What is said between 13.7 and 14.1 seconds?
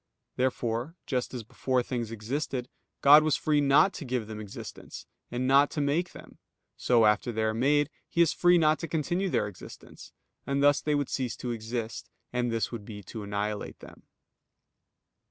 them.